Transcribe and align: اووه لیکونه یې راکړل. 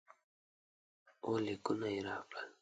اووه 1.23 1.39
لیکونه 1.45 1.87
یې 1.95 2.01
راکړل. 2.07 2.49